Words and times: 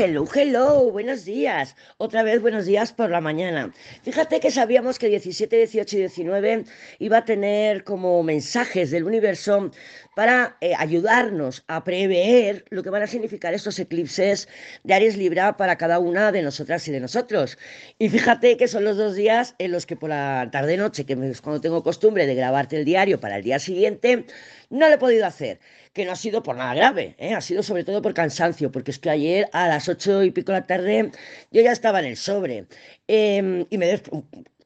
Hello, 0.00 0.24
hello, 0.32 0.92
buenos 0.92 1.24
días. 1.24 1.74
Otra 1.96 2.22
vez 2.22 2.40
buenos 2.40 2.66
días 2.66 2.92
por 2.92 3.10
la 3.10 3.20
mañana. 3.20 3.72
Fíjate 4.04 4.38
que 4.38 4.52
sabíamos 4.52 4.96
que 4.96 5.08
17, 5.08 5.56
18 5.56 5.96
y 5.96 5.98
19 5.98 6.64
iba 7.00 7.16
a 7.18 7.24
tener 7.24 7.82
como 7.82 8.22
mensajes 8.22 8.92
del 8.92 9.02
universo 9.02 9.72
para 10.18 10.56
eh, 10.60 10.72
ayudarnos 10.76 11.62
a 11.68 11.84
prever 11.84 12.64
lo 12.70 12.82
que 12.82 12.90
van 12.90 13.04
a 13.04 13.06
significar 13.06 13.54
estos 13.54 13.78
eclipses 13.78 14.48
de 14.82 14.94
Aries 14.94 15.16
Libra 15.16 15.56
para 15.56 15.78
cada 15.78 16.00
una 16.00 16.32
de 16.32 16.42
nosotras 16.42 16.88
y 16.88 16.90
de 16.90 16.98
nosotros. 16.98 17.56
Y 18.00 18.08
fíjate 18.08 18.56
que 18.56 18.66
son 18.66 18.82
los 18.82 18.96
dos 18.96 19.14
días 19.14 19.54
en 19.58 19.70
los 19.70 19.86
que 19.86 19.94
por 19.94 20.10
la 20.10 20.48
tarde-noche, 20.50 21.06
que 21.06 21.12
es 21.12 21.40
cuando 21.40 21.60
tengo 21.60 21.84
costumbre 21.84 22.26
de 22.26 22.34
grabarte 22.34 22.78
el 22.78 22.84
diario 22.84 23.20
para 23.20 23.36
el 23.36 23.44
día 23.44 23.60
siguiente, 23.60 24.26
no 24.70 24.88
lo 24.88 24.94
he 24.96 24.98
podido 24.98 25.24
hacer 25.24 25.60
que 25.92 26.04
no 26.04 26.10
ha 26.10 26.16
sido 26.16 26.42
por 26.42 26.56
nada 26.56 26.74
grave, 26.74 27.14
¿eh? 27.18 27.34
ha 27.34 27.40
sido 27.40 27.62
sobre 27.62 27.84
todo 27.84 28.02
por 28.02 28.12
cansancio, 28.12 28.72
porque 28.72 28.90
es 28.90 28.98
que 28.98 29.10
ayer 29.10 29.48
a 29.52 29.68
las 29.68 29.88
ocho 29.88 30.24
y 30.24 30.32
pico 30.32 30.50
de 30.50 30.58
la 30.58 30.66
tarde 30.66 31.12
yo 31.52 31.62
ya 31.62 31.70
estaba 31.70 32.00
en 32.00 32.06
el 32.06 32.16
sobre 32.16 32.66
em, 33.06 33.66
y 33.70 33.78
me 33.78 33.86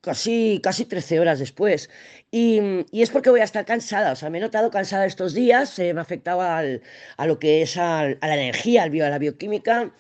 casi, 0.03 0.61
casi 0.63 0.85
13 0.85 1.21
horas 1.21 1.39
después. 1.39 1.89
Y, 2.31 2.61
es 2.93 3.11
porque 3.11 3.31
voy 3.31 3.41
a 3.41 3.45
estar 3.45 3.65
cansada, 3.65 4.13
o 4.13 4.17
sea, 4.17 4.31
me 4.31 4.39
he 4.39 4.41
notado 4.41 4.71
cansada 4.71 5.07
estos 5.07 5.35
días, 5.35 5.79
me 5.79 5.91
ha 5.93 6.01
afectado 6.01 6.43
al, 6.43 6.83
a 7.17 7.27
lo 7.27 7.39
que 7.39 7.63
es 7.63 7.77
a 7.79 8.05
la 8.21 8.35
energía, 8.35 8.83
al 8.85 8.91
bio, 8.91 9.07
a 9.07 9.11
la 9.11 9.19
bioquímica. 9.19 9.93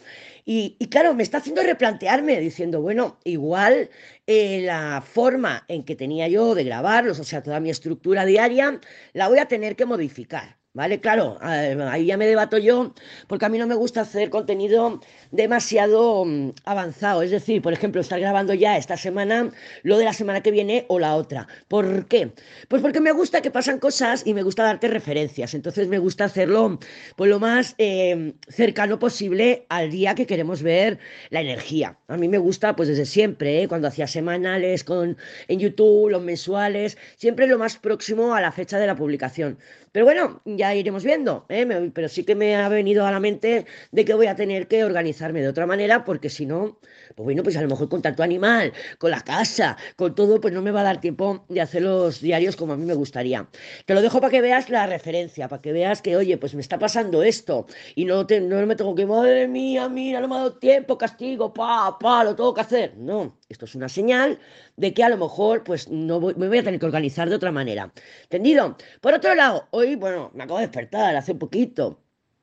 Y, 0.44 0.76
claro, 0.90 1.14
me 1.14 1.22
está 1.22 1.38
haciendo 1.38 1.62
replantearme, 1.62 2.40
diciendo, 2.40 2.82
bueno, 2.82 3.18
igual 3.24 3.90
eh, 4.26 4.62
la 4.62 5.02
forma 5.02 5.64
en 5.68 5.84
que 5.84 5.94
tenía 5.94 6.26
yo 6.28 6.54
de 6.54 6.64
grabarlos, 6.64 7.20
o 7.20 7.24
sea, 7.24 7.42
toda 7.42 7.60
mi 7.60 7.70
estructura 7.70 8.24
diaria, 8.24 8.80
la 9.12 9.28
voy 9.28 9.38
a 9.38 9.46
tener 9.48 9.76
que 9.76 9.86
modificar. 9.86 10.61
¿Vale? 10.74 11.00
Claro, 11.00 11.36
ahí 11.42 12.06
ya 12.06 12.16
me 12.16 12.26
debato 12.26 12.56
yo, 12.56 12.94
porque 13.26 13.44
a 13.44 13.50
mí 13.50 13.58
no 13.58 13.66
me 13.66 13.74
gusta 13.74 14.00
hacer 14.00 14.30
contenido 14.30 15.00
demasiado 15.30 16.24
mm, 16.24 16.52
avanzado. 16.64 17.22
Es 17.22 17.30
decir, 17.30 17.60
por 17.60 17.74
ejemplo, 17.74 18.00
estar 18.00 18.18
grabando 18.18 18.54
ya 18.54 18.78
esta 18.78 18.96
semana 18.96 19.50
lo 19.82 19.98
de 19.98 20.06
la 20.06 20.14
semana 20.14 20.42
que 20.42 20.50
viene 20.50 20.86
o 20.88 20.98
la 20.98 21.14
otra. 21.16 21.46
¿Por 21.68 22.06
qué? 22.06 22.32
Pues 22.68 22.80
porque 22.80 23.00
me 23.02 23.12
gusta 23.12 23.42
que 23.42 23.50
pasan 23.50 23.78
cosas 23.80 24.22
y 24.26 24.32
me 24.32 24.42
gusta 24.42 24.62
darte 24.62 24.88
referencias. 24.88 25.52
Entonces 25.52 25.88
me 25.88 25.98
gusta 25.98 26.24
hacerlo 26.24 26.78
pues, 27.16 27.28
lo 27.28 27.38
más 27.38 27.74
em, 27.76 28.32
cercano 28.48 28.98
posible 28.98 29.66
al 29.68 29.90
día 29.90 30.14
que 30.14 30.26
queremos 30.26 30.62
ver 30.62 30.98
la 31.28 31.42
energía. 31.42 31.98
A 32.08 32.16
mí 32.16 32.28
me 32.28 32.38
gusta, 32.38 32.76
pues 32.76 32.88
desde 32.88 33.04
siempre, 33.04 33.62
¿eh? 33.62 33.68
cuando 33.68 33.88
hacía 33.88 34.06
semanales 34.06 34.84
con, 34.84 35.18
en 35.48 35.58
YouTube, 35.58 36.08
los 36.08 36.22
mensuales, 36.22 36.96
siempre 37.16 37.46
lo 37.46 37.58
más 37.58 37.76
próximo 37.76 38.34
a 38.34 38.40
la 38.40 38.52
fecha 38.52 38.78
de 38.78 38.86
la 38.86 38.96
publicación. 38.96 39.58
Pero 39.92 40.06
bueno, 40.06 40.40
ya 40.46 40.61
iremos 40.74 41.04
viendo, 41.04 41.44
¿eh? 41.48 41.90
pero 41.92 42.08
sí 42.08 42.24
que 42.24 42.34
me 42.34 42.56
ha 42.56 42.68
venido 42.68 43.06
a 43.06 43.10
la 43.10 43.20
mente 43.20 43.66
de 43.90 44.04
que 44.04 44.14
voy 44.14 44.26
a 44.26 44.36
tener 44.36 44.68
que 44.68 44.84
organizarme 44.84 45.40
de 45.40 45.48
otra 45.48 45.66
manera, 45.66 46.04
porque 46.04 46.30
si 46.30 46.46
no, 46.46 46.78
pues 47.14 47.24
bueno, 47.24 47.42
pues 47.42 47.56
a 47.56 47.62
lo 47.62 47.68
mejor 47.68 47.88
con 47.88 48.02
tanto 48.02 48.22
animal, 48.22 48.72
con 48.98 49.10
la 49.10 49.20
casa, 49.20 49.76
con 49.96 50.14
todo, 50.14 50.40
pues 50.40 50.54
no 50.54 50.62
me 50.62 50.70
va 50.70 50.80
a 50.80 50.84
dar 50.84 51.00
tiempo 51.00 51.44
de 51.48 51.60
hacer 51.60 51.82
los 51.82 52.20
diarios 52.20 52.56
como 52.56 52.72
a 52.72 52.76
mí 52.76 52.84
me 52.84 52.94
gustaría. 52.94 53.48
Te 53.86 53.94
lo 53.94 54.02
dejo 54.02 54.20
para 54.20 54.30
que 54.30 54.40
veas 54.40 54.70
la 54.70 54.86
referencia, 54.86 55.48
para 55.48 55.60
que 55.60 55.72
veas 55.72 56.02
que, 56.02 56.16
oye, 56.16 56.36
pues 56.38 56.54
me 56.54 56.60
está 56.60 56.78
pasando 56.78 57.22
esto 57.22 57.66
y 57.94 58.04
no, 58.04 58.24
me 58.28 58.76
tengo 58.76 58.94
que, 58.94 59.06
madre 59.06 59.48
mía, 59.48 59.88
mira, 59.88 60.20
no 60.20 60.28
me 60.28 60.36
ha 60.36 60.38
dado 60.38 60.58
tiempo, 60.58 60.96
castigo, 60.96 61.52
pa, 61.52 61.98
pa, 61.98 62.24
lo 62.24 62.36
tengo 62.36 62.54
que 62.54 62.60
hacer. 62.60 62.96
No, 62.96 63.38
esto 63.48 63.64
es 63.64 63.74
una 63.74 63.88
señal 63.88 64.38
de 64.76 64.94
que 64.94 65.04
a 65.04 65.08
lo 65.08 65.16
mejor 65.16 65.64
pues 65.64 65.88
no 65.88 66.20
me 66.20 66.48
voy 66.48 66.58
a 66.58 66.62
tener 66.62 66.80
que 66.80 66.86
organizar 66.86 67.28
de 67.28 67.36
otra 67.36 67.52
manera. 67.52 67.92
¿Entendido? 68.24 68.76
Por 69.00 69.14
otro 69.14 69.34
lado, 69.34 69.68
hoy, 69.70 69.96
bueno, 69.96 70.30
me 70.34 70.44
de 70.56 70.66
despertar 70.66 71.16
hace 71.16 71.32
un 71.32 71.38
poquito. 71.38 72.00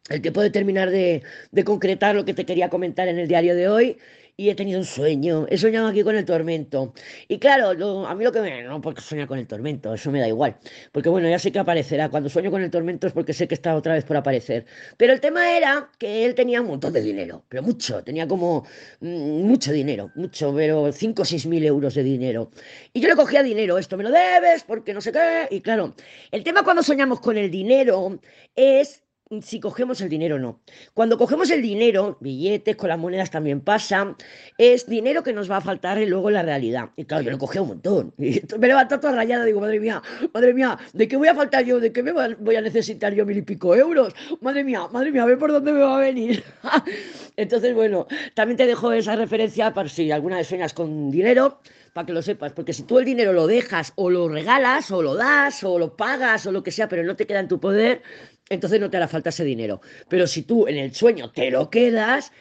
El 0.10 0.22
tiempo 0.22 0.42
de 0.42 0.50
terminar 0.50 0.90
de 0.90 1.24
concretar 1.66 2.16
lo 2.16 2.26
que 2.26 2.34
te 2.34 2.46
quería 2.46 2.70
comentar 2.70 3.08
en 3.08 3.20
el 3.20 3.28
diario 3.28 3.56
de 3.56 3.68
hoy 3.68 3.98
y 4.40 4.50
he 4.50 4.56
tenido 4.56 4.80
un 4.80 4.86
sueño, 4.86 5.46
he 5.50 5.58
soñado 5.58 5.90
aquí 5.90 6.02
con 6.02 6.16
el 6.16 6.24
tormento. 6.24 6.94
Y 7.28 7.40
claro, 7.40 7.72
a 8.08 8.16
mí 8.16 8.24
lo 8.24 8.32
que 8.32 8.40
me... 8.40 8.64
No 8.64 8.80
porque 8.80 9.02
sueña 9.02 9.28
con 9.28 9.38
el 9.38 9.46
tormento, 9.46 9.94
eso 9.94 10.12
me 10.12 10.22
da 10.22 10.30
igual. 10.30 10.56
Porque 10.94 11.10
bueno, 11.10 11.28
ya 11.28 11.38
sé 11.38 11.52
que 11.52 11.60
aparecerá. 11.60 12.08
Cuando 12.08 12.30
sueño 12.30 12.50
con 12.50 12.62
el 12.62 12.72
tormento 12.72 13.06
es 13.06 13.12
porque 13.12 13.34
sé 13.34 13.50
que 13.50 13.56
está 13.56 13.76
otra 13.76 13.96
vez 13.96 14.06
por 14.06 14.16
aparecer. 14.16 14.66
Pero 14.96 15.12
el 15.12 15.20
tema 15.20 15.58
era 15.58 15.92
que 16.00 16.24
él 16.26 16.36
tenía 16.36 16.62
un 16.62 16.68
montón 16.68 16.94
de 16.94 17.02
dinero, 17.02 17.44
pero 17.50 17.64
mucho, 17.64 18.02
tenía 18.02 18.30
como 18.30 18.66
mm, 19.02 19.42
mucho 19.42 19.74
dinero, 19.74 20.10
mucho, 20.16 20.56
pero 20.56 20.90
5 20.90 21.22
o 21.22 21.26
6 21.26 21.46
mil 21.48 21.66
euros 21.66 21.96
de 21.96 22.04
dinero. 22.04 22.50
Y 22.94 23.02
yo 23.02 23.10
le 23.10 23.18
cogía 23.18 23.44
dinero, 23.44 23.78
esto 23.78 23.98
me 23.98 24.06
lo 24.06 24.10
debes, 24.10 24.64
porque 24.64 24.94
no 24.94 25.02
sé 25.02 25.12
qué. 25.12 25.50
Y 25.52 25.60
claro, 25.60 25.96
el 26.32 26.46
tema 26.46 26.64
cuando 26.64 26.82
soñamos 26.82 27.20
con 27.20 27.38
el 27.38 27.52
dinero 27.52 28.18
es 28.56 29.04
si 29.42 29.60
cogemos 29.60 30.02
el 30.02 30.10
dinero 30.10 30.38
o 30.38 30.40
no. 30.40 30.60
Cuando 30.94 31.18
cogemos 31.18 31.52
el 31.52 31.62
dinero, 31.62 32.18
billetes, 32.20 32.76
con 32.76 32.90
las 32.90 32.98
monedas 32.98 33.30
también 33.30 33.62
pasa, 33.62 34.16
es 34.58 34.88
dinero 34.88 35.22
que 35.22 35.34
nos 35.34 35.50
va 35.50 35.58
a 35.58 35.62
faltar 35.62 36.00
luego 36.00 36.30
en 36.30 36.34
la 36.34 36.42
realidad. 36.42 36.90
Y 36.96 37.06
claro, 37.06 37.24
yo 37.24 37.32
lo 37.32 37.38
cogí 37.38 37.60
un 37.60 37.68
montón. 37.70 38.14
Y 38.30 38.42
me 38.60 38.68
levanto 38.68 39.00
toda 39.00 39.14
rayada, 39.14 39.46
digo, 39.46 39.60
madre 39.60 39.80
mía, 39.80 40.02
madre 40.34 40.54
mía, 40.54 40.78
¿de 40.94 41.08
qué 41.08 41.18
voy 41.18 41.28
a 41.28 41.36
faltar 41.36 41.66
yo? 41.66 41.80
¿De 41.80 41.92
qué 41.92 42.04
me 42.04 42.12
voy 42.12 42.56
a 42.56 42.62
necesitar 42.62 43.14
yo 43.14 43.26
mil 43.26 43.38
y 43.38 43.42
pico 43.42 43.76
euros? 43.76 44.14
Madre 44.42 44.64
mía, 44.64 44.88
madre 44.92 45.12
mía, 45.12 45.24
a 45.24 45.26
ver 45.26 45.38
por 45.38 45.52
dónde 45.52 45.74
me 45.74 45.80
va 45.80 45.98
a 45.98 46.00
venir. 46.00 46.44
Entonces, 47.40 47.74
bueno, 47.74 48.06
también 48.34 48.58
te 48.58 48.68
dejo 48.68 48.92
esa 48.92 49.16
referencia 49.16 49.74
para 49.74 49.88
si 49.88 50.12
alguna 50.12 50.36
vez 50.36 50.48
sueñas 50.48 50.74
con 50.74 51.10
dinero, 51.10 51.62
para 51.94 52.06
que 52.06 52.12
lo 52.12 52.22
sepas, 52.22 52.52
porque 52.52 52.74
si 52.74 52.84
tú 52.84 53.00
el 53.00 53.06
dinero 53.06 53.32
lo 53.32 53.48
dejas 53.48 53.94
o 53.96 54.10
lo 54.10 54.28
regalas 54.28 54.92
o 54.92 55.02
lo 55.02 55.16
das 55.16 55.64
o 55.64 55.80
lo 55.80 55.96
pagas 55.96 56.46
o 56.48 56.52
lo 56.52 56.64
que 56.64 56.72
sea, 56.72 56.90
pero 56.90 57.02
no 57.06 57.16
te 57.16 57.26
queda 57.26 57.40
en 57.40 57.48
tu 57.48 57.58
poder, 57.58 58.02
entonces 58.50 58.82
no 58.82 58.90
te 58.90 58.98
hará 58.98 59.08
falta 59.08 59.30
ese 59.30 59.46
dinero. 59.46 59.80
Pero 60.10 60.28
si 60.28 60.42
tú 60.42 60.68
en 60.68 60.76
el 60.76 60.94
sueño 60.94 61.32
te 61.32 61.50
lo 61.50 61.70
quedas, 61.70 62.34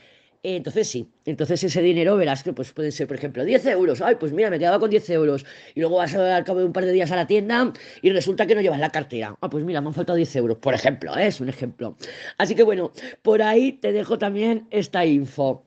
entonces 0.43 0.89
sí, 0.89 1.09
entonces 1.25 1.63
ese 1.65 1.83
dinero 1.83 2.17
verás 2.17 2.43
que 2.43 2.53
pues 2.53 2.73
pueden 2.73 2.93
ser, 2.93 3.07
por 3.07 3.17
ejemplo, 3.17 3.45
10 3.45 3.67
euros. 3.67 4.01
Ay, 4.01 4.17
pues 4.19 4.33
mira, 4.33 4.51
me 4.51 4.59
quedaba 4.59 4.79
con 4.79 4.91
10 4.91 5.11
euros. 5.11 5.45
Y 5.75 5.81
luego 5.81 5.97
vas 5.97 6.15
al 6.15 6.45
cabo 6.45 6.61
de 6.61 6.67
un 6.67 6.73
par 6.73 6.85
de 6.85 6.93
días 6.93 7.11
a 7.11 7.17
la 7.17 7.27
tienda 7.27 7.73
y 8.03 8.11
resulta 8.11 8.47
que 8.47 8.55
no 8.55 8.61
llevas 8.61 8.81
la 8.81 8.91
cartera. 8.91 9.35
Ah, 9.41 9.51
pues 9.51 9.65
mira, 9.65 9.81
me 9.81 9.89
han 9.89 9.95
faltado 9.95 10.17
10 10.17 10.37
euros, 10.37 10.59
por 10.59 10.75
ejemplo, 10.75 11.17
¿eh? 11.17 11.27
es 11.27 11.41
un 11.41 11.49
ejemplo. 11.49 11.97
Así 12.39 12.55
que 12.55 12.63
bueno, 12.63 12.93
por 13.23 13.43
ahí 13.43 13.73
te 13.73 13.93
dejo 13.93 14.19
también 14.19 14.67
esta 14.71 15.05
info. 15.05 15.65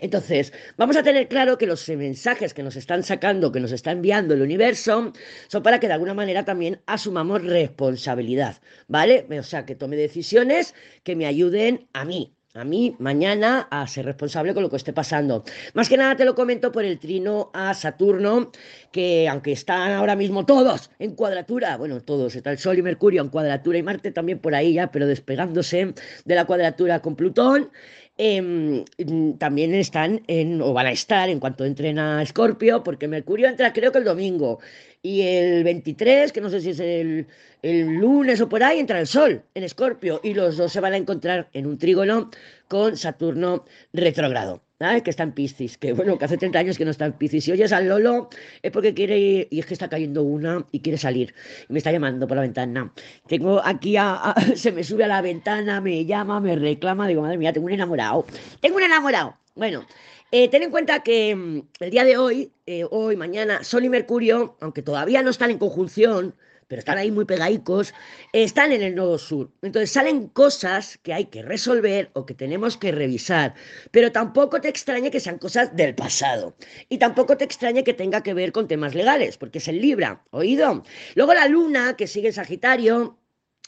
Entonces, 0.00 0.52
vamos 0.78 0.96
a 0.96 1.02
tener 1.02 1.28
claro 1.28 1.58
que 1.58 1.66
los 1.66 1.86
mensajes 1.90 2.54
que 2.54 2.62
nos 2.62 2.74
están 2.74 3.02
sacando, 3.02 3.52
que 3.52 3.60
nos 3.60 3.70
está 3.70 3.92
enviando 3.92 4.32
el 4.32 4.40
universo, 4.40 5.12
son 5.48 5.62
para 5.62 5.78
que 5.78 5.88
de 5.88 5.92
alguna 5.92 6.14
manera 6.14 6.44
también 6.44 6.80
asumamos 6.86 7.42
responsabilidad, 7.44 8.62
¿vale? 8.88 9.26
O 9.38 9.42
sea, 9.42 9.66
que 9.66 9.74
tome 9.74 9.96
decisiones 9.96 10.74
que 11.02 11.16
me 11.16 11.26
ayuden 11.26 11.86
a 11.92 12.06
mí, 12.06 12.34
a 12.54 12.64
mí 12.64 12.96
mañana 12.98 13.68
a 13.70 13.86
ser 13.86 14.06
responsable 14.06 14.54
con 14.54 14.62
lo 14.62 14.70
que 14.70 14.76
esté 14.76 14.92
pasando. 14.92 15.44
Más 15.74 15.88
que 15.88 15.96
nada 15.96 16.16
te 16.16 16.24
lo 16.24 16.34
comento 16.34 16.72
por 16.72 16.84
el 16.84 16.98
trino 16.98 17.50
a 17.54 17.74
Saturno, 17.74 18.50
que 18.90 19.28
aunque 19.28 19.52
están 19.52 19.92
ahora 19.92 20.16
mismo 20.16 20.44
todos 20.44 20.90
en 20.98 21.14
cuadratura, 21.14 21.76
bueno, 21.76 22.00
todos, 22.00 22.34
está 22.34 22.50
el 22.50 22.58
Sol 22.58 22.78
y 22.78 22.82
Mercurio 22.82 23.22
en 23.22 23.28
cuadratura 23.28 23.78
y 23.78 23.82
Marte 23.82 24.10
también 24.10 24.40
por 24.40 24.54
ahí 24.54 24.74
ya, 24.74 24.90
pero 24.90 25.06
despegándose 25.06 25.94
de 26.24 26.34
la 26.34 26.44
cuadratura 26.44 27.00
con 27.00 27.14
Plutón, 27.14 27.70
Em, 28.22 28.84
también 29.38 29.74
están 29.74 30.22
en, 30.26 30.60
o 30.60 30.74
van 30.74 30.86
a 30.86 30.92
estar 30.92 31.30
en 31.30 31.40
cuanto 31.40 31.64
entren 31.64 31.98
a 31.98 32.22
Escorpio, 32.22 32.82
porque 32.84 33.08
Mercurio 33.08 33.48
entra 33.48 33.72
creo 33.72 33.92
que 33.92 33.98
el 33.98 34.04
domingo, 34.04 34.60
y 35.00 35.22
el 35.22 35.64
23, 35.64 36.30
que 36.30 36.42
no 36.42 36.50
sé 36.50 36.60
si 36.60 36.70
es 36.70 36.80
el, 36.80 37.26
el 37.62 37.86
lunes 37.94 38.42
o 38.42 38.48
por 38.50 38.62
ahí, 38.62 38.78
entra 38.78 39.00
el 39.00 39.06
Sol 39.06 39.42
en 39.54 39.64
Escorpio, 39.64 40.20
y 40.22 40.34
los 40.34 40.58
dos 40.58 40.70
se 40.70 40.80
van 40.80 40.92
a 40.92 40.98
encontrar 40.98 41.48
en 41.54 41.64
un 41.66 41.78
trígono 41.78 42.30
con 42.68 42.98
Saturno 42.98 43.64
retrógrado. 43.94 44.60
Que 44.80 45.10
está 45.10 45.24
en 45.24 45.32
Piscis, 45.32 45.76
que 45.76 45.92
bueno, 45.92 46.16
que 46.16 46.24
hace 46.24 46.38
30 46.38 46.58
años 46.58 46.78
que 46.78 46.86
no 46.86 46.90
está 46.90 47.04
en 47.04 47.12
Piscis. 47.12 47.44
Si 47.44 47.52
oyes 47.52 47.70
al 47.70 47.86
Lolo 47.86 48.30
es 48.62 48.72
porque 48.72 48.94
quiere 48.94 49.18
ir, 49.18 49.48
y 49.50 49.60
es 49.60 49.66
que 49.66 49.74
está 49.74 49.90
cayendo 49.90 50.22
una 50.22 50.64
y 50.72 50.80
quiere 50.80 50.96
salir. 50.96 51.34
Y 51.68 51.72
me 51.74 51.78
está 51.78 51.92
llamando 51.92 52.26
por 52.26 52.36
la 52.36 52.42
ventana. 52.44 52.90
Tengo 53.28 53.60
aquí 53.62 53.98
a, 53.98 54.34
se 54.56 54.72
me 54.72 54.82
sube 54.82 55.04
a 55.04 55.08
la 55.08 55.20
ventana, 55.20 55.82
me 55.82 56.06
llama, 56.06 56.40
me 56.40 56.56
reclama. 56.56 57.06
Digo, 57.08 57.20
madre 57.20 57.36
mía, 57.36 57.52
tengo 57.52 57.66
un 57.66 57.74
enamorado. 57.74 58.24
Tengo 58.62 58.78
un 58.78 58.82
enamorado. 58.82 59.36
Bueno, 59.54 59.84
eh, 60.30 60.48
ten 60.48 60.62
en 60.62 60.70
cuenta 60.70 61.02
que 61.02 61.34
mm, 61.34 61.62
el 61.80 61.90
día 61.90 62.04
de 62.04 62.16
hoy, 62.16 62.52
eh, 62.66 62.84
hoy, 62.90 63.16
mañana, 63.16 63.64
Sol 63.64 63.84
y 63.84 63.88
Mercurio, 63.88 64.56
aunque 64.60 64.82
todavía 64.82 65.22
no 65.22 65.30
están 65.30 65.50
en 65.50 65.58
conjunción, 65.58 66.34
pero 66.70 66.78
están 66.78 66.98
ahí 66.98 67.10
muy 67.10 67.24
pegadicos, 67.24 67.92
están 68.32 68.70
en 68.70 68.80
el 68.82 68.94
nodo 68.94 69.18
sur. 69.18 69.50
Entonces 69.60 69.90
salen 69.90 70.28
cosas 70.28 70.98
que 70.98 71.12
hay 71.12 71.24
que 71.26 71.42
resolver 71.42 72.10
o 72.14 72.24
que 72.26 72.34
tenemos 72.34 72.76
que 72.76 72.92
revisar, 72.92 73.54
pero 73.90 74.12
tampoco 74.12 74.60
te 74.60 74.68
extrañe 74.68 75.10
que 75.10 75.18
sean 75.18 75.38
cosas 75.38 75.74
del 75.74 75.96
pasado. 75.96 76.54
Y 76.88 76.98
tampoco 76.98 77.36
te 77.36 77.44
extrañe 77.44 77.82
que 77.82 77.92
tenga 77.92 78.22
que 78.22 78.34
ver 78.34 78.52
con 78.52 78.68
temas 78.68 78.94
legales, 78.94 79.36
porque 79.36 79.58
es 79.58 79.66
el 79.66 79.80
Libra, 79.80 80.22
¿oído? 80.30 80.84
Luego 81.16 81.34
la 81.34 81.48
luna, 81.48 81.96
que 81.96 82.06
sigue 82.06 82.28
en 82.28 82.34
Sagitario, 82.34 83.18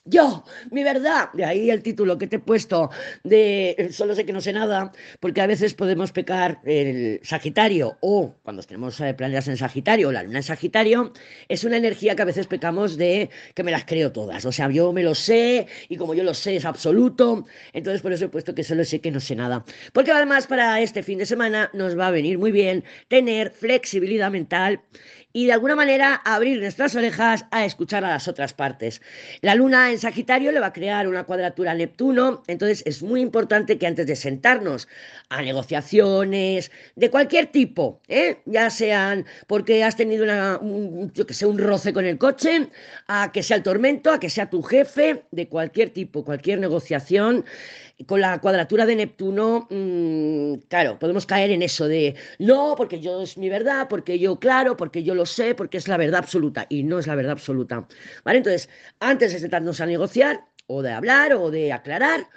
yo, 0.04 0.44
mi 0.70 0.82
verdad, 0.82 1.30
de 1.32 1.44
ahí 1.44 1.70
el 1.70 1.82
título 1.82 2.18
que 2.18 2.26
te 2.26 2.36
he 2.36 2.38
puesto 2.40 2.90
de 3.22 3.76
eh, 3.78 3.92
Solo 3.92 4.16
sé 4.16 4.26
que 4.26 4.32
no 4.32 4.40
sé 4.40 4.52
nada, 4.52 4.90
porque 5.20 5.40
a 5.40 5.46
veces 5.46 5.74
podemos 5.74 6.10
pecar 6.10 6.60
el 6.64 7.20
Sagitario 7.22 7.98
o 8.00 8.34
cuando 8.42 8.62
tenemos 8.64 9.00
eh, 9.00 9.14
planetas 9.14 9.46
en 9.46 9.56
Sagitario 9.56 10.08
o 10.08 10.12
la 10.12 10.24
luna 10.24 10.38
en 10.38 10.42
Sagitario, 10.42 11.12
es 11.48 11.62
una 11.62 11.76
energía 11.76 12.16
que 12.16 12.22
a 12.22 12.24
veces 12.24 12.48
pecamos 12.48 12.96
de 12.96 13.30
que 13.54 13.62
me 13.62 13.70
las 13.70 13.84
creo 13.84 14.10
todas, 14.10 14.44
o 14.44 14.50
sea, 14.50 14.68
yo 14.70 14.92
me 14.92 15.04
lo 15.04 15.14
sé 15.14 15.68
y 15.88 15.96
como 15.96 16.14
yo 16.14 16.24
lo 16.24 16.34
sé 16.34 16.56
es 16.56 16.64
absoluto, 16.64 17.46
entonces 17.72 18.02
por 18.02 18.12
eso 18.12 18.24
he 18.24 18.28
puesto 18.28 18.56
que 18.56 18.64
solo 18.64 18.84
sé 18.84 19.00
que 19.00 19.12
no 19.12 19.20
sé 19.20 19.36
nada, 19.36 19.64
porque 19.92 20.10
además 20.10 20.48
para 20.48 20.80
este 20.80 21.04
fin 21.04 21.18
de 21.18 21.26
semana 21.26 21.70
nos 21.74 21.96
va 21.96 22.08
a 22.08 22.10
venir 22.10 22.38
muy 22.38 22.50
bien 22.50 22.82
tener 23.06 23.50
flexibilidad 23.50 24.32
mental 24.32 24.80
y 25.32 25.46
de 25.46 25.52
alguna 25.52 25.76
manera 25.76 26.20
abrir 26.24 26.60
nuestras 26.60 26.94
orejas 26.94 27.44
a 27.50 27.64
escuchar 27.64 28.04
a 28.04 28.10
las 28.10 28.28
otras 28.28 28.52
partes. 28.52 29.00
La 29.40 29.54
luna 29.54 29.90
en 29.90 29.98
Sagitario 29.98 30.52
le 30.52 30.60
va 30.60 30.66
a 30.66 30.72
crear 30.72 31.08
una 31.08 31.24
cuadratura 31.24 31.72
a 31.72 31.74
Neptuno, 31.74 32.42
entonces 32.46 32.82
es 32.86 33.02
muy 33.02 33.20
importante 33.20 33.78
que 33.78 33.86
antes 33.86 34.06
de 34.06 34.16
sentarnos 34.16 34.88
a 35.28 35.42
negociaciones 35.42 36.70
de 36.96 37.10
cualquier 37.10 37.46
tipo, 37.46 38.00
¿eh? 38.08 38.38
ya 38.44 38.70
sean 38.70 39.24
porque 39.46 39.82
has 39.84 39.96
tenido 39.96 40.24
una, 40.24 40.58
un, 40.58 41.10
que 41.10 41.34
sé, 41.34 41.46
un 41.46 41.58
roce 41.58 41.92
con 41.92 42.04
el 42.04 42.18
coche, 42.18 42.68
a 43.08 43.32
que 43.32 43.42
sea 43.42 43.56
el 43.56 43.62
tormento, 43.62 44.10
a 44.10 44.20
que 44.20 44.30
sea 44.30 44.50
tu 44.50 44.62
jefe, 44.62 45.24
de 45.30 45.48
cualquier 45.48 45.90
tipo, 45.90 46.24
cualquier 46.24 46.58
negociación, 46.58 47.44
con 48.06 48.20
la 48.20 48.40
cuadratura 48.40 48.86
de 48.86 48.96
Neptuno, 48.96 49.66
mmm, 49.70 50.54
claro, 50.68 50.98
podemos 50.98 51.26
caer 51.26 51.50
en 51.50 51.62
eso 51.62 51.86
de 51.86 52.14
no, 52.38 52.74
porque 52.76 53.00
yo 53.00 53.22
es 53.22 53.38
mi 53.38 53.48
verdad, 53.48 53.86
porque 53.88 54.18
yo 54.18 54.38
claro, 54.38 54.76
porque 54.76 55.02
yo 55.02 55.14
lo 55.14 55.21
sé, 55.26 55.54
porque 55.54 55.78
es 55.78 55.88
la 55.88 55.96
verdad 55.96 56.20
absoluta 56.20 56.66
y 56.68 56.82
no 56.82 56.98
es 56.98 57.06
la 57.06 57.14
verdad 57.14 57.32
absoluta. 57.32 57.86
¿Vale? 58.24 58.38
Entonces, 58.38 58.68
antes 59.00 59.32
de 59.32 59.38
sentarnos 59.38 59.80
a 59.80 59.86
negociar 59.86 60.44
o 60.66 60.82
de 60.82 60.92
hablar 60.92 61.34
o 61.34 61.50
de 61.50 61.72
aclarar, 61.72 62.28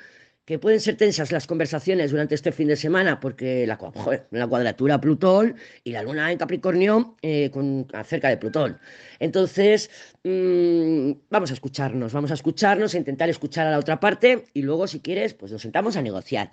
que 0.45 0.59
pueden 0.59 0.80
ser 0.80 0.95
tensas 0.95 1.31
las 1.31 1.47
conversaciones 1.47 2.12
durante 2.12 2.36
este 2.36 2.51
fin 2.51 2.68
de 2.68 2.75
semana 2.75 3.19
porque 3.19 3.65
la, 3.65 3.77
cuadratura 3.77 5.01
Plutón 5.01 5.56
y 5.83 5.92
la 5.92 6.03
luna 6.03 6.31
en 6.31 6.38
Capricornio 6.38 7.15
eh, 7.24 7.50
con, 7.51 7.88
acerca 7.94 8.30
de 8.30 8.38
Plutón. 8.38 8.77
Entonces, 9.19 9.89
mmm, 10.24 11.13
vamos 11.31 11.50
a 11.50 11.53
escucharnos, 11.56 12.13
vamos 12.13 12.30
a 12.30 12.36
escucharnos, 12.36 12.94
a 12.94 12.97
intentar 12.97 13.27
escuchar 13.30 13.65
a 13.65 13.71
la 13.71 13.80
otra 13.80 14.00
parte 14.00 14.45
y 14.53 14.62
luego, 14.62 14.86
si 14.86 15.00
quieres, 15.00 15.33
pues 15.33 15.51
nos 15.51 15.63
sentamos 15.63 15.97
a 15.97 16.03
negociar. 16.03 16.51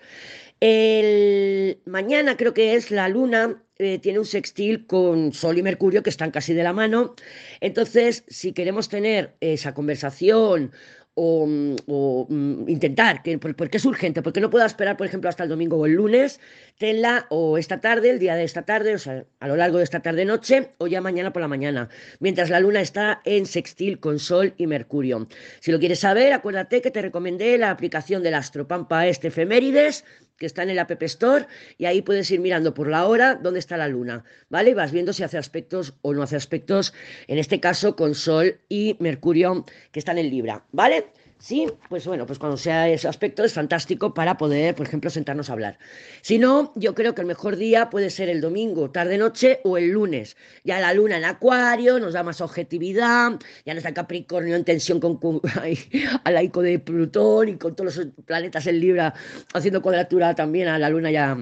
El, 0.61 1.81
mañana 1.85 2.37
creo 2.37 2.55
que 2.55 2.75
es 2.75 2.91
la 2.91 3.09
luna, 3.09 3.63
eh, 3.79 3.99
tiene 3.99 4.21
un 4.21 4.25
sextil 4.25 4.87
con 4.87 5.33
Sol 5.33 5.59
y 5.59 5.63
Mercurio 5.63 6.03
que 6.03 6.11
están 6.11 6.31
casi 6.31 6.55
de 6.55 6.63
la 6.63 6.73
mano. 6.73 7.15
Entonces, 7.61 8.25
si 8.29 8.53
queremos 8.53 8.89
tener 8.89 9.35
esa 9.41 9.75
conversación 9.75 10.73
o, 11.15 11.47
o 11.87 12.27
mm, 12.29 12.69
intentar, 12.69 13.23
que, 13.23 13.39
porque 13.39 13.77
es 13.77 13.85
urgente, 13.85 14.23
porque 14.23 14.41
no 14.41 14.51
puedo 14.51 14.65
esperar, 14.65 14.97
por 14.97 15.07
ejemplo, 15.07 15.29
hasta 15.29 15.43
el 15.43 15.49
domingo 15.49 15.77
o 15.77 15.87
el 15.87 15.93
lunes, 15.93 16.41
tenla 16.79 17.27
o 17.29 17.59
esta 17.59 17.81
tarde, 17.81 18.11
el 18.11 18.19
día 18.19 18.35
de 18.35 18.45
esta 18.45 18.63
tarde, 18.63 18.95
o 18.95 18.99
sea, 18.99 19.25
a 19.41 19.49
lo 19.49 19.57
largo 19.57 19.79
de 19.79 19.85
esta 19.85 20.01
tarde-noche, 20.01 20.71
o 20.79 20.87
ya 20.87 21.01
mañana 21.01 21.33
por 21.33 21.43
la 21.43 21.49
mañana, 21.49 21.89
mientras 22.21 22.51
la 22.51 22.61
luna 22.61 22.81
está 22.81 23.21
en 23.25 23.47
sextil 23.47 24.01
con 24.01 24.19
Sol 24.19 24.55
y 24.57 24.67
Mercurio. 24.67 25.29
Si 25.61 25.71
lo 25.71 25.79
quieres 25.79 26.01
saber, 26.01 26.33
acuérdate 26.33 26.81
que 26.81 26.91
te 26.91 27.03
recomendé 27.03 27.59
la 27.59 27.71
aplicación 27.71 28.23
del 28.23 28.35
Astropampa 28.35 29.07
este 29.07 29.29
efemérides, 29.29 30.05
que 30.43 30.47
está 30.47 30.65
en 30.65 30.71
el 30.71 30.81
App 30.81 31.01
Store, 31.05 31.47
y 31.79 31.85
ahí 31.85 32.03
puedes 32.03 32.29
ir 32.33 32.41
mirando 32.41 32.75
por 32.75 32.89
la 32.89 33.07
hora 33.07 33.37
dónde 33.37 33.61
está 33.61 33.77
la 33.77 33.87
luna, 33.87 34.25
¿vale? 34.49 34.71
Y 34.71 34.75
vas 34.75 34.91
viendo 34.91 35.13
si 35.13 35.23
hace 35.23 35.39
aspectos 35.39 35.95
o 36.03 36.15
no 36.15 36.25
hace 36.25 36.35
aspectos, 36.35 36.93
en 37.29 37.39
este 37.39 37.61
caso 37.61 37.95
con 37.95 38.17
Sol 38.17 38.59
y 38.69 38.97
Mercurio, 38.99 39.65
que 39.93 40.01
están 40.01 40.19
en 40.19 40.31
Libra, 40.31 40.65
¿vale? 40.73 41.13
Sí, 41.43 41.67
pues 41.89 42.07
bueno, 42.07 42.25
pues 42.25 42.39
cuando 42.39 42.57
sea 42.57 42.89
ese 42.89 43.09
aspecto 43.09 43.43
es 43.43 43.53
fantástico 43.53 44.15
para 44.15 44.37
poder, 44.37 44.77
por 44.77 44.87
ejemplo, 44.87 45.11
sentarnos 45.11 45.51
a 45.51 45.55
hablar. 45.55 45.77
Si 46.21 46.39
no, 46.39 46.73
yo 46.77 46.95
creo 46.95 47.17
que 47.17 47.23
el 47.23 47.27
mejor 47.27 47.57
día 47.57 47.91
puede 47.91 48.11
ser 48.11 48.29
el 48.29 48.41
domingo, 48.41 48.93
tarde-noche 48.93 49.59
o 49.65 49.77
el 49.77 49.91
lunes. 49.91 50.37
Ya 50.63 50.79
la 50.79 50.95
luna 50.95 51.17
en 51.17 51.25
Acuario 51.25 51.99
nos 51.99 52.13
da 52.13 52.23
más 52.23 52.41
objetividad, 52.41 53.41
ya 53.67 53.75
no 53.75 53.79
está 53.79 53.93
Capricornio 53.93 54.55
en 54.55 54.65
tensión 54.65 55.01
con, 55.01 55.17
con 55.17 55.41
al 56.25 56.35
laico 56.35 56.63
de 56.63 56.79
Plutón 56.79 57.49
y 57.49 57.57
con 57.57 57.75
todos 57.75 57.97
los 57.97 58.07
planetas 58.25 58.69
en 58.69 58.79
Libra 58.79 59.13
haciendo 59.53 59.83
cuadratura 59.83 60.37
también 60.37 60.69
a 60.69 60.79
la 60.79 60.91
luna 60.91 61.11
ya 61.11 61.37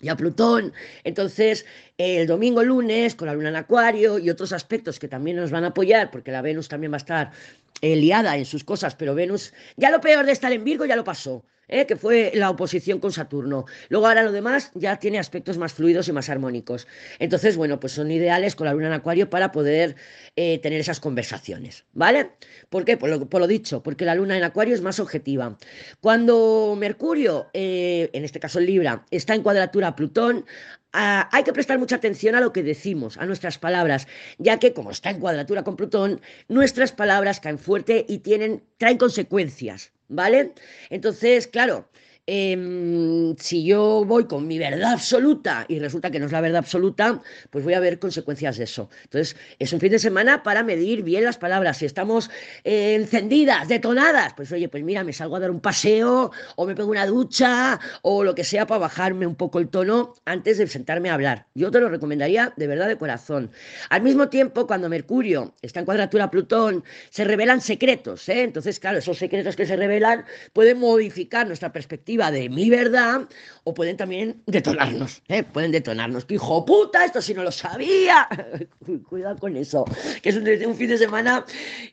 y 0.00 0.08
a 0.08 0.16
Plutón. 0.16 0.72
Entonces, 1.04 1.66
el 1.98 2.26
domingo, 2.26 2.62
lunes, 2.62 3.14
con 3.14 3.26
la 3.26 3.34
luna 3.34 3.50
en 3.50 3.56
Acuario 3.56 4.18
y 4.18 4.30
otros 4.30 4.52
aspectos 4.52 4.98
que 4.98 5.08
también 5.08 5.36
nos 5.36 5.50
van 5.50 5.64
a 5.64 5.68
apoyar, 5.68 6.10
porque 6.10 6.32
la 6.32 6.42
Venus 6.42 6.68
también 6.68 6.92
va 6.92 6.96
a 6.96 7.04
estar 7.04 7.32
eh, 7.80 7.96
liada 7.96 8.36
en 8.36 8.44
sus 8.44 8.64
cosas, 8.64 8.94
pero 8.94 9.14
Venus, 9.14 9.52
ya 9.76 9.90
lo 9.90 10.00
peor 10.00 10.26
de 10.26 10.32
estar 10.32 10.52
en 10.52 10.64
Virgo 10.64 10.84
ya 10.84 10.96
lo 10.96 11.04
pasó. 11.04 11.44
¿eh? 11.68 11.86
que 11.86 11.96
fue 11.96 12.32
la 12.34 12.50
oposición 12.50 13.00
con 13.00 13.12
Saturno. 13.12 13.66
Luego 13.88 14.06
ahora 14.06 14.22
lo 14.22 14.32
demás 14.32 14.70
ya 14.74 14.98
tiene 14.98 15.18
aspectos 15.18 15.58
más 15.58 15.72
fluidos 15.72 16.08
y 16.08 16.12
más 16.12 16.28
armónicos. 16.28 16.86
Entonces, 17.18 17.56
bueno, 17.56 17.80
pues 17.80 17.92
son 17.92 18.10
ideales 18.10 18.54
con 18.56 18.66
la 18.66 18.72
luna 18.72 18.88
en 18.88 18.92
acuario 18.92 19.30
para 19.30 19.52
poder 19.52 19.96
eh, 20.36 20.58
tener 20.58 20.80
esas 20.80 21.00
conversaciones, 21.00 21.84
¿vale? 21.92 22.30
¿Por 22.68 22.84
qué? 22.84 22.96
Por 22.96 23.40
lo, 23.40 23.46
dicho, 23.46 23.82
porque 23.82 24.04
la 24.04 24.14
luna 24.14 24.36
en 24.36 24.44
acuario 24.44 24.74
es 24.74 24.82
más 24.82 25.00
objetiva. 25.00 25.56
Cuando 26.00 26.74
Mercurio, 26.78 27.48
eh, 27.52 28.10
en 28.12 28.24
este 28.24 28.40
caso 28.40 28.60
Libra, 28.60 29.04
está 29.10 29.34
en 29.34 29.42
cuadratura 29.42 29.88
a 29.88 29.96
Plutón, 29.96 30.44
Hay 30.98 31.44
que 31.44 31.52
prestar 31.52 31.78
mucha 31.78 31.96
atención 31.96 32.34
a 32.34 32.40
lo 32.40 32.54
que 32.54 32.62
decimos, 32.62 33.18
a 33.18 33.26
nuestras 33.26 33.58
palabras, 33.58 34.08
ya 34.38 34.58
que 34.58 34.72
como 34.72 34.90
está 34.90 35.10
en 35.10 35.20
cuadratura 35.20 35.62
con 35.62 35.76
Plutón, 35.76 36.22
nuestras 36.48 36.90
palabras 36.90 37.38
caen 37.38 37.58
fuerte 37.58 38.06
y 38.08 38.20
tienen, 38.20 38.62
traen 38.78 38.96
consecuencias, 38.96 39.92
¿vale? 40.08 40.54
Entonces, 40.88 41.48
claro, 41.48 41.86
eh, 42.26 43.34
si 43.38 43.64
yo 43.64 44.04
voy 44.04 44.26
con 44.26 44.46
mi 44.46 44.58
verdad 44.58 44.92
absoluta 44.92 45.64
y 45.68 45.78
resulta 45.78 46.10
que 46.10 46.18
no 46.18 46.26
es 46.26 46.32
la 46.32 46.40
verdad 46.40 46.58
absoluta, 46.58 47.22
pues 47.50 47.64
voy 47.64 47.74
a 47.74 47.80
ver 47.80 47.98
consecuencias 47.98 48.58
de 48.58 48.64
eso. 48.64 48.88
Entonces, 49.04 49.36
es 49.58 49.72
un 49.72 49.80
fin 49.80 49.92
de 49.92 49.98
semana 49.98 50.42
para 50.42 50.62
medir 50.62 51.02
bien 51.02 51.24
las 51.24 51.38
palabras. 51.38 51.78
Si 51.78 51.86
estamos 51.86 52.30
encendidas, 52.64 53.68
detonadas, 53.68 54.34
pues 54.34 54.50
oye, 54.52 54.68
pues 54.68 54.82
mira, 54.82 55.04
me 55.04 55.12
salgo 55.12 55.36
a 55.36 55.40
dar 55.40 55.50
un 55.50 55.60
paseo 55.60 56.32
o 56.56 56.66
me 56.66 56.74
pego 56.74 56.90
una 56.90 57.06
ducha 57.06 57.78
o 58.02 58.24
lo 58.24 58.34
que 58.34 58.44
sea 58.44 58.66
para 58.66 58.80
bajarme 58.80 59.26
un 59.26 59.36
poco 59.36 59.58
el 59.58 59.68
tono 59.68 60.14
antes 60.24 60.58
de 60.58 60.66
sentarme 60.66 61.10
a 61.10 61.14
hablar. 61.14 61.46
Yo 61.54 61.70
te 61.70 61.80
lo 61.80 61.88
recomendaría 61.88 62.52
de 62.56 62.66
verdad 62.66 62.88
de 62.88 62.96
corazón. 62.96 63.50
Al 63.90 64.02
mismo 64.02 64.28
tiempo, 64.28 64.66
cuando 64.66 64.88
Mercurio 64.88 65.54
está 65.62 65.80
en 65.80 65.86
cuadratura 65.86 66.30
Plutón, 66.30 66.84
se 67.10 67.24
revelan 67.24 67.60
secretos. 67.60 68.28
¿eh? 68.28 68.42
Entonces, 68.42 68.80
claro, 68.80 68.98
esos 68.98 69.18
secretos 69.18 69.56
que 69.56 69.66
se 69.66 69.76
revelan 69.76 70.24
pueden 70.52 70.78
modificar 70.78 71.46
nuestra 71.46 71.72
perspectiva 71.72 72.15
de 72.16 72.48
mi 72.48 72.70
verdad, 72.70 73.28
o 73.64 73.74
pueden 73.74 73.96
también 73.96 74.42
detonarnos, 74.46 75.22
¿eh? 75.28 75.42
pueden 75.42 75.70
detonarnos. 75.70 76.24
¡Qué 76.24 76.34
hijo 76.34 76.64
puta! 76.64 77.04
Esto 77.04 77.20
si 77.20 77.34
no 77.34 77.42
lo 77.42 77.52
sabía. 77.52 78.28
Cuidado 79.08 79.36
con 79.38 79.56
eso, 79.56 79.84
que 80.22 80.30
es 80.30 80.36
un, 80.36 80.76
fin 80.76 80.88
de 80.88 80.98
semana 80.98 81.44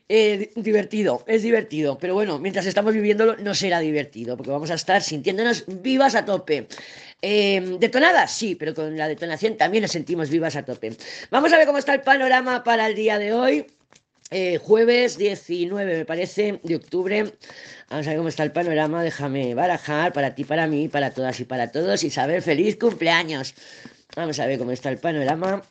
eh, 0.08 0.50
divertido, 0.56 1.22
es 1.26 1.42
divertido, 1.42 1.98
pero 1.98 2.14
bueno, 2.14 2.38
mientras 2.38 2.66
estamos 2.66 2.94
viviéndolo 2.94 3.36
no 3.36 3.54
será 3.54 3.80
divertido, 3.80 4.36
porque 4.36 4.50
vamos 4.50 4.70
a 4.70 4.74
estar 4.74 5.02
sintiéndonos 5.02 5.64
vivas 5.66 6.14
a 6.14 6.24
tope. 6.24 6.66
Eh, 7.20 7.76
¿Detonadas? 7.78 8.32
Sí, 8.32 8.54
pero 8.54 8.74
con 8.74 8.96
la 8.96 9.08
detonación 9.08 9.56
también 9.56 9.82
nos 9.82 9.92
sentimos 9.92 10.30
vivas 10.30 10.56
a 10.56 10.64
tope. 10.64 10.96
Vamos 11.30 11.52
a 11.52 11.58
ver 11.58 11.66
cómo 11.66 11.78
está 11.78 11.94
el 11.94 12.00
panorama 12.00 12.64
para 12.64 12.86
el 12.86 12.94
día 12.94 13.18
de 13.18 13.32
hoy. 13.32 13.66
Jueves 14.62 15.16
19, 15.16 15.98
me 15.98 16.04
parece, 16.04 16.58
de 16.64 16.74
octubre. 16.74 17.32
Vamos 17.94 18.08
a 18.08 18.10
ver 18.10 18.18
cómo 18.18 18.28
está 18.28 18.42
el 18.42 18.50
panorama. 18.50 19.04
Déjame 19.04 19.54
barajar 19.54 20.12
para 20.12 20.34
ti, 20.34 20.42
para 20.42 20.66
mí, 20.66 20.88
para 20.88 21.12
todas 21.12 21.38
y 21.38 21.44
para 21.44 21.70
todos. 21.70 22.02
Isabel, 22.02 22.42
feliz 22.42 22.76
cumpleaños. 22.76 23.54
Vamos 24.16 24.40
a 24.40 24.46
ver 24.46 24.58
cómo 24.58 24.72
está 24.72 24.88
el 24.90 24.98
panorama. 24.98 25.62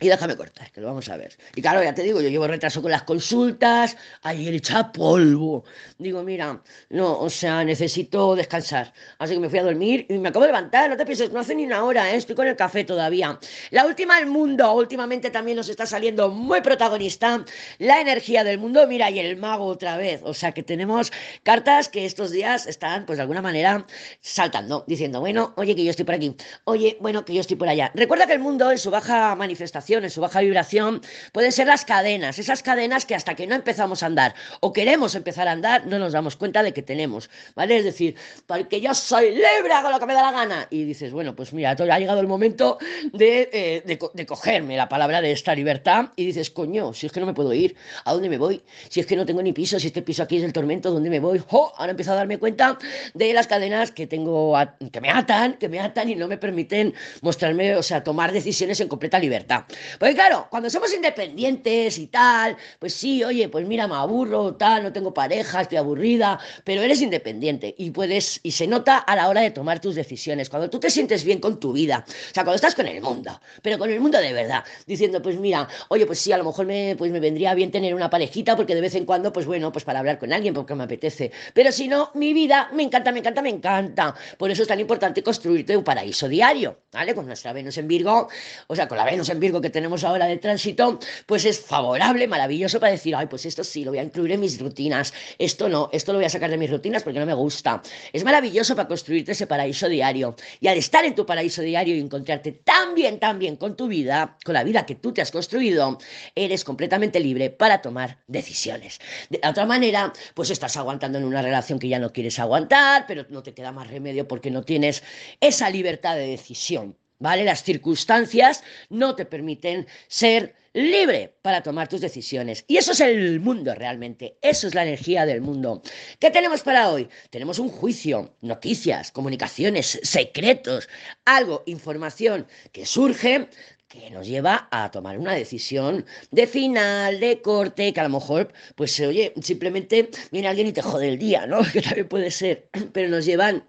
Y 0.00 0.08
déjame 0.08 0.36
cortar, 0.36 0.70
que 0.70 0.80
lo 0.80 0.88
vamos 0.88 1.08
a 1.08 1.16
ver. 1.16 1.36
Y 1.54 1.62
claro, 1.62 1.82
ya 1.82 1.94
te 1.94 2.02
digo, 2.02 2.20
yo 2.20 2.28
llevo 2.28 2.46
retraso 2.46 2.82
con 2.82 2.90
las 2.90 3.04
consultas, 3.04 3.96
ayer 4.22 4.52
echa 4.52 4.92
polvo. 4.92 5.64
Digo, 5.98 6.22
mira, 6.22 6.60
no, 6.90 7.18
o 7.18 7.30
sea, 7.30 7.64
necesito 7.64 8.36
descansar. 8.36 8.92
Así 9.18 9.34
que 9.34 9.40
me 9.40 9.48
fui 9.48 9.60
a 9.60 9.62
dormir 9.62 10.04
y 10.08 10.18
me 10.18 10.28
acabo 10.28 10.44
de 10.44 10.48
levantar, 10.48 10.90
no 10.90 10.96
te 10.96 11.06
pienses, 11.06 11.32
no 11.32 11.40
hace 11.40 11.54
ni 11.54 11.64
una 11.64 11.84
hora, 11.84 12.12
¿eh? 12.12 12.16
estoy 12.16 12.34
con 12.34 12.46
el 12.46 12.56
café 12.56 12.84
todavía. 12.84 13.38
La 13.70 13.86
última 13.86 14.18
del 14.18 14.26
mundo, 14.26 14.72
últimamente 14.74 15.30
también 15.30 15.56
nos 15.56 15.68
está 15.68 15.86
saliendo 15.86 16.28
muy 16.28 16.60
protagonista 16.60 17.44
la 17.78 18.00
energía 18.00 18.44
del 18.44 18.58
mundo, 18.58 18.86
mira, 18.86 19.10
y 19.10 19.20
el 19.20 19.36
mago 19.36 19.64
otra 19.64 19.96
vez. 19.96 20.20
O 20.24 20.34
sea, 20.34 20.52
que 20.52 20.62
tenemos 20.62 21.12
cartas 21.44 21.88
que 21.88 22.04
estos 22.04 22.30
días 22.30 22.66
están, 22.66 23.06
pues 23.06 23.16
de 23.16 23.22
alguna 23.22 23.42
manera, 23.42 23.86
saltando, 24.20 24.84
diciendo, 24.86 25.20
bueno, 25.20 25.54
oye, 25.56 25.74
que 25.74 25.84
yo 25.84 25.90
estoy 25.90 26.04
por 26.04 26.16
aquí, 26.16 26.36
oye, 26.64 26.98
bueno, 27.00 27.24
que 27.24 27.32
yo 27.32 27.40
estoy 27.40 27.56
por 27.56 27.68
allá. 27.68 27.90
Recuerda 27.94 28.26
que 28.26 28.34
el 28.34 28.40
mundo 28.40 28.70
en 28.70 28.78
su 28.78 28.90
baja 28.90 29.34
manifestación 29.36 29.63
en 29.64 30.10
su 30.10 30.20
baja 30.20 30.40
vibración, 30.40 31.00
pueden 31.32 31.52
ser 31.52 31.66
las 31.66 31.84
cadenas, 31.84 32.38
esas 32.38 32.62
cadenas 32.62 33.06
que 33.06 33.14
hasta 33.14 33.34
que 33.34 33.46
no 33.46 33.54
empezamos 33.54 34.02
a 34.02 34.06
andar 34.06 34.34
o 34.60 34.72
queremos 34.72 35.14
empezar 35.14 35.48
a 35.48 35.52
andar, 35.52 35.86
no 35.86 35.98
nos 35.98 36.12
damos 36.12 36.36
cuenta 36.36 36.62
de 36.62 36.72
que 36.72 36.82
tenemos, 36.82 37.30
¿vale? 37.54 37.76
Es 37.76 37.84
decir, 37.84 38.16
porque 38.46 38.80
yo 38.80 38.94
soy 38.94 39.30
libre, 39.30 39.72
hago 39.72 39.90
lo 39.90 39.98
que 39.98 40.06
me 40.06 40.14
da 40.14 40.22
la 40.22 40.32
gana. 40.32 40.66
Y 40.70 40.84
dices, 40.84 41.12
bueno, 41.12 41.34
pues 41.34 41.52
mira, 41.52 41.70
ha 41.70 41.98
llegado 41.98 42.20
el 42.20 42.26
momento 42.26 42.78
de, 43.12 43.50
eh, 43.52 43.82
de, 43.86 44.26
cogerme 44.26 44.76
la 44.76 44.88
palabra 44.88 45.20
de 45.20 45.32
esta 45.32 45.54
libertad 45.54 46.10
y 46.16 46.26
dices, 46.26 46.50
coño, 46.50 46.92
si 46.92 47.06
es 47.06 47.12
que 47.12 47.20
no 47.20 47.26
me 47.26 47.34
puedo 47.34 47.52
ir, 47.52 47.76
¿a 48.04 48.12
dónde 48.12 48.28
me 48.28 48.38
voy? 48.38 48.62
Si 48.88 49.00
es 49.00 49.06
que 49.06 49.16
no 49.16 49.26
tengo 49.26 49.42
ni 49.42 49.52
piso, 49.52 49.78
si 49.78 49.88
este 49.88 50.02
piso 50.02 50.22
aquí 50.22 50.38
es 50.38 50.44
el 50.44 50.52
tormento, 50.52 50.90
¿dónde 50.90 51.10
me 51.10 51.20
voy? 51.20 51.42
¡Oh! 51.50 51.72
Ahora 51.76 51.90
empiezo 51.90 52.12
a 52.12 52.16
darme 52.16 52.38
cuenta 52.38 52.78
de 53.14 53.32
las 53.32 53.46
cadenas 53.46 53.92
que 53.92 54.06
tengo, 54.06 54.56
que 54.92 55.00
me 55.00 55.10
atan, 55.10 55.54
que 55.54 55.68
me 55.68 55.80
atan 55.80 56.08
y 56.08 56.14
no 56.14 56.28
me 56.28 56.38
permiten 56.38 56.94
mostrarme, 57.22 57.76
o 57.76 57.82
sea, 57.82 58.02
tomar 58.02 58.32
decisiones 58.32 58.80
en 58.80 58.88
completa 58.88 59.18
libertad. 59.18 59.53
Porque 59.98 60.14
claro, 60.14 60.46
cuando 60.50 60.68
somos 60.70 60.92
independientes 60.92 61.98
y 61.98 62.06
tal, 62.08 62.56
pues 62.78 62.94
sí, 62.94 63.22
oye, 63.24 63.48
pues 63.48 63.66
mira, 63.66 63.86
me 63.86 63.94
aburro, 63.94 64.54
tal, 64.54 64.82
no 64.82 64.92
tengo 64.92 65.12
pareja, 65.14 65.60
estoy 65.60 65.78
aburrida, 65.78 66.38
pero 66.64 66.82
eres 66.82 67.00
independiente 67.00 67.74
y 67.76 67.90
puedes, 67.90 68.40
y 68.42 68.50
se 68.52 68.66
nota 68.66 68.98
a 68.98 69.16
la 69.16 69.28
hora 69.28 69.40
de 69.40 69.50
tomar 69.50 69.80
tus 69.80 69.94
decisiones, 69.94 70.48
cuando 70.50 70.70
tú 70.70 70.78
te 70.80 70.90
sientes 70.90 71.24
bien 71.24 71.40
con 71.40 71.60
tu 71.60 71.72
vida, 71.72 72.04
o 72.06 72.34
sea, 72.34 72.44
cuando 72.44 72.54
estás 72.54 72.74
con 72.74 72.86
el 72.86 73.00
mundo, 73.00 73.40
pero 73.62 73.78
con 73.78 73.90
el 73.90 74.00
mundo 74.00 74.18
de 74.18 74.32
verdad, 74.32 74.64
diciendo, 74.86 75.20
pues 75.22 75.38
mira, 75.38 75.68
oye, 75.88 76.06
pues 76.06 76.18
sí, 76.18 76.32
a 76.32 76.38
lo 76.38 76.44
mejor 76.44 76.66
me, 76.66 76.96
pues 76.96 77.10
me 77.12 77.20
vendría 77.20 77.54
bien 77.54 77.70
tener 77.70 77.94
una 77.94 78.10
parejita 78.10 78.56
porque 78.56 78.74
de 78.74 78.80
vez 78.80 78.94
en 78.94 79.04
cuando, 79.04 79.32
pues 79.32 79.46
bueno, 79.46 79.72
pues 79.72 79.84
para 79.84 80.00
hablar 80.00 80.18
con 80.18 80.32
alguien 80.32 80.54
porque 80.54 80.74
me 80.74 80.84
apetece, 80.84 81.30
pero 81.52 81.72
si 81.72 81.88
no, 81.88 82.10
mi 82.14 82.32
vida 82.32 82.70
me 82.72 82.82
encanta, 82.82 83.12
me 83.12 83.20
encanta, 83.20 83.42
me 83.42 83.50
encanta, 83.50 84.14
por 84.38 84.50
eso 84.50 84.62
es 84.62 84.68
tan 84.68 84.80
importante 84.80 85.22
construirte 85.22 85.76
un 85.76 85.84
paraíso 85.84 86.28
diario, 86.28 86.78
¿vale? 86.92 87.14
Con 87.14 87.26
nuestra 87.26 87.52
Venus 87.52 87.78
en 87.78 87.88
Virgo, 87.88 88.28
o 88.66 88.76
sea, 88.76 88.88
con 88.88 88.98
la 88.98 89.04
Venus 89.04 89.28
en 89.28 89.40
Virgo 89.40 89.43
que 89.52 89.70
tenemos 89.70 90.04
ahora 90.04 90.26
de 90.26 90.38
tránsito, 90.38 90.98
pues 91.26 91.44
es 91.44 91.60
favorable, 91.60 92.26
maravilloso 92.26 92.80
para 92.80 92.92
decir, 92.92 93.14
ay, 93.14 93.26
pues 93.26 93.44
esto 93.46 93.62
sí, 93.62 93.84
lo 93.84 93.90
voy 93.90 93.98
a 93.98 94.02
incluir 94.02 94.32
en 94.32 94.40
mis 94.40 94.58
rutinas, 94.58 95.12
esto 95.38 95.68
no, 95.68 95.90
esto 95.92 96.12
lo 96.12 96.18
voy 96.18 96.26
a 96.26 96.30
sacar 96.30 96.50
de 96.50 96.56
mis 96.56 96.70
rutinas 96.70 97.02
porque 97.02 97.18
no 97.18 97.26
me 97.26 97.34
gusta. 97.34 97.82
Es 98.12 98.24
maravilloso 98.24 98.74
para 98.74 98.88
construirte 98.88 99.32
ese 99.32 99.46
paraíso 99.46 99.88
diario. 99.88 100.34
Y 100.60 100.68
al 100.68 100.78
estar 100.78 101.04
en 101.04 101.14
tu 101.14 101.26
paraíso 101.26 101.62
diario 101.62 101.94
y 101.94 102.00
encontrarte 102.00 102.52
tan 102.52 102.94
bien, 102.94 103.18
tan 103.18 103.38
bien 103.38 103.56
con 103.56 103.76
tu 103.76 103.86
vida, 103.86 104.38
con 104.44 104.54
la 104.54 104.64
vida 104.64 104.86
que 104.86 104.94
tú 104.94 105.12
te 105.12 105.20
has 105.20 105.30
construido, 105.30 105.98
eres 106.34 106.64
completamente 106.64 107.20
libre 107.20 107.50
para 107.50 107.82
tomar 107.82 108.18
decisiones. 108.26 109.00
De 109.28 109.40
otra 109.46 109.66
manera, 109.66 110.12
pues 110.34 110.50
estás 110.50 110.76
aguantando 110.76 111.18
en 111.18 111.24
una 111.24 111.42
relación 111.42 111.78
que 111.78 111.88
ya 111.88 111.98
no 111.98 112.12
quieres 112.12 112.38
aguantar, 112.38 113.04
pero 113.06 113.26
no 113.28 113.42
te 113.42 113.54
queda 113.54 113.72
más 113.72 113.88
remedio 113.88 114.26
porque 114.26 114.50
no 114.50 114.62
tienes 114.62 115.02
esa 115.40 115.70
libertad 115.70 116.16
de 116.16 116.26
decisión. 116.28 116.96
¿Vale? 117.18 117.44
Las 117.44 117.62
circunstancias 117.62 118.62
no 118.90 119.14
te 119.14 119.24
permiten 119.24 119.86
ser 120.08 120.54
libre 120.74 121.36
para 121.40 121.62
tomar 121.62 121.88
tus 121.88 122.00
decisiones. 122.00 122.64
Y 122.66 122.76
eso 122.76 122.92
es 122.92 123.00
el 123.00 123.40
mundo 123.40 123.74
realmente, 123.74 124.36
eso 124.42 124.66
es 124.66 124.74
la 124.74 124.82
energía 124.82 125.24
del 125.24 125.40
mundo. 125.40 125.82
¿Qué 126.18 126.30
tenemos 126.30 126.62
para 126.62 126.90
hoy? 126.90 127.08
Tenemos 127.30 127.58
un 127.58 127.68
juicio, 127.68 128.34
noticias, 128.42 129.12
comunicaciones, 129.12 130.00
secretos, 130.02 130.88
algo, 131.24 131.62
información 131.66 132.46
que 132.72 132.84
surge 132.84 133.48
que 133.86 134.10
nos 134.10 134.26
lleva 134.26 134.66
a 134.72 134.90
tomar 134.90 135.18
una 135.18 135.34
decisión 135.34 136.04
de 136.32 136.48
final, 136.48 137.20
de 137.20 137.40
corte, 137.40 137.92
que 137.92 138.00
a 138.00 138.02
lo 138.02 138.08
mejor, 138.08 138.52
pues 138.74 138.98
oye, 138.98 139.32
simplemente 139.40 140.10
viene 140.32 140.48
alguien 140.48 140.66
y 140.66 140.72
te 140.72 140.82
jode 140.82 141.08
el 141.08 141.18
día, 141.18 141.46
¿no? 141.46 141.60
Que 141.72 141.80
también 141.80 142.08
puede 142.08 142.32
ser, 142.32 142.68
pero 142.92 143.08
nos 143.08 143.24
llevan 143.24 143.64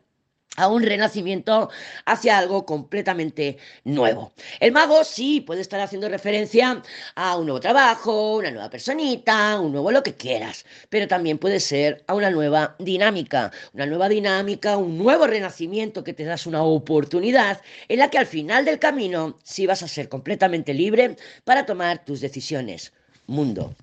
a 0.56 0.68
un 0.68 0.84
renacimiento 0.84 1.70
hacia 2.06 2.38
algo 2.38 2.66
completamente 2.66 3.58
nuevo. 3.84 4.34
El 4.60 4.72
mago 4.72 5.04
sí 5.04 5.42
puede 5.42 5.62
estar 5.62 5.80
haciendo 5.80 6.10
referencia 6.10 6.82
a 7.16 7.38
un 7.38 7.46
nuevo 7.46 7.60
trabajo, 7.60 8.38
una 8.38 8.52
nueva 8.52 8.70
personita, 8.70 9.60
un 9.60 9.72
nuevo 9.72 9.92
lo 9.92 10.04
que 10.04 10.16
quieras, 10.16 10.66
pero 10.90 11.08
también 11.08 11.38
puede 11.38 11.60
ser 11.60 12.04
a 12.08 12.14
una 12.14 12.30
nueva 12.30 12.76
dinámica, 12.80 13.52
una 13.74 13.86
nueva 13.86 14.10
dinámica, 14.10 14.78
un 14.78 14.98
nuevo 14.98 15.28
renacimiento 15.28 16.04
que 16.04 16.14
te 16.14 16.24
das 16.24 16.46
una 16.46 16.64
oportunidad 16.64 17.62
en 17.88 18.00
la 18.00 18.10
que 18.10 18.18
al 18.18 18.28
final 18.28 18.66
del 18.66 18.80
camino 18.80 19.38
sí 19.44 19.66
vas 19.66 19.84
a 19.84 19.88
ser 19.88 20.10
completamente 20.10 20.74
libre 20.74 21.16
para 21.44 21.66
tomar 21.66 22.04
tus 22.06 22.22
decisiones. 22.22 22.94
Mundo. 23.28 23.76